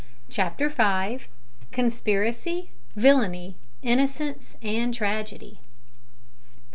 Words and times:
CHAPTER 0.29 0.71
FIVE. 0.71 1.27
CONSPIRACY 1.71 2.57
AND 2.57 2.69
VILLAINY, 3.03 3.53
INNOCENCE 3.83 4.57
AND 4.63 4.95
TRAGEDY. 4.95 5.59